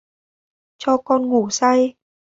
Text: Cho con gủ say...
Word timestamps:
Cho 0.79 0.97
con 1.03 1.29
gủ 1.29 1.49
say... 1.51 1.95